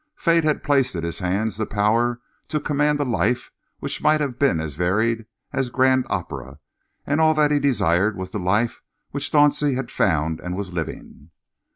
[0.15, 4.39] Fate had placed in his hands the power to command a life which might have
[4.39, 6.57] been as varied as grand opera,
[7.05, 11.29] and all that he desired was the life which Dauncey had found and was living.